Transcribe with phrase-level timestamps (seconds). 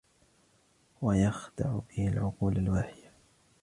[1.01, 3.11] وَيَخْدَعَ بِهِ الْعُقُولَ الْوَاهِيَةَ